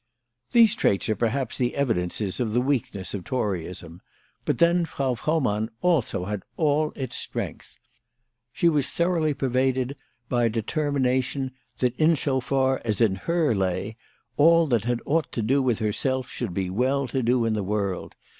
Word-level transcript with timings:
These 0.51 0.73
traits 0.73 1.09
are 1.09 1.15
perhaps 1.15 1.59
the 1.59 1.75
evidences 1.75 2.39
of 2.39 2.53
the 2.53 2.59
weak 2.59 2.91
ness 2.95 3.13
of 3.13 3.23
Toryism; 3.23 4.01
but 4.45 4.57
then 4.57 4.83
Frau 4.83 5.13
Frohmann 5.13 5.69
also 5.83 6.25
had 6.25 6.41
all 6.57 6.91
its 6.95 7.15
strength. 7.15 7.77
She 8.51 8.67
was 8.67 8.87
thoroughly 8.89 9.35
pervaded 9.35 9.95
by 10.27 10.45
a 10.45 10.49
determination 10.49 11.51
that, 11.77 11.95
in 11.97 12.13
as 12.13 12.27
far 12.43 12.81
as 12.83 12.99
in 12.99 13.13
her 13.13 13.53
lay, 13.53 13.95
all 14.37 14.65
that 14.69 14.85
had 14.85 15.01
aught 15.05 15.31
to 15.33 15.43
do 15.43 15.61
with 15.61 15.77
herself 15.77 16.27
should 16.31 16.51
be 16.55 16.71
"well 16.71 17.07
to 17.07 17.21
do" 17.21 17.45
in 17.45 17.53
the 17.53 17.61
world. 17.63 18.15